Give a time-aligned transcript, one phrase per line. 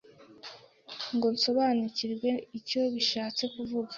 [1.15, 3.89] ngo nsobanukirwe icyo bishatse kuvuga,